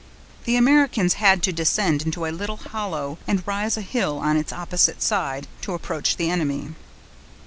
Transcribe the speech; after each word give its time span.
The 0.45 0.55
Americans 0.55 1.13
had 1.21 1.43
to 1.43 1.53
descend 1.53 2.01
into 2.01 2.25
a 2.25 2.31
little 2.31 2.57
hollow, 2.57 3.19
and 3.27 3.45
rise 3.45 3.77
a 3.77 3.81
hill 3.81 4.17
on 4.17 4.35
its 4.35 4.51
opposite 4.51 5.03
side, 5.03 5.45
to 5.61 5.75
approach 5.75 6.17
the 6.17 6.27
enemy. 6.31 6.69